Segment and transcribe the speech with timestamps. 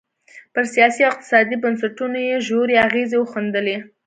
[0.53, 3.77] پر سیاسي او اقتصادي بنسټونو یې ژورې اغېزې وښندلې.